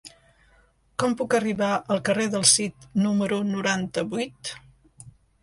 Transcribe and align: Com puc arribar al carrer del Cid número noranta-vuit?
Com 1.03 1.11
puc 1.19 1.35
arribar 1.39 1.67
al 1.97 2.01
carrer 2.07 2.25
del 2.37 2.47
Cid 2.53 2.89
número 3.05 3.39
noranta-vuit? 3.53 4.55